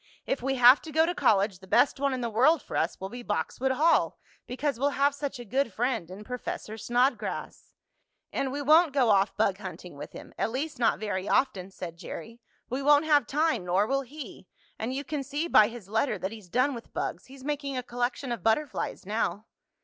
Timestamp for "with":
9.97-10.13, 16.73-16.93